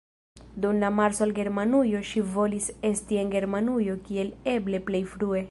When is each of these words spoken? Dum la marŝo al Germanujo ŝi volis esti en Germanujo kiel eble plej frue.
Dum 0.63 0.77
la 0.83 0.89
marŝo 0.99 1.21
al 1.25 1.33
Germanujo 1.39 2.01
ŝi 2.13 2.23
volis 2.37 2.71
esti 2.91 3.21
en 3.25 3.31
Germanujo 3.37 3.99
kiel 4.09 4.35
eble 4.57 4.83
plej 4.91 5.05
frue. 5.15 5.39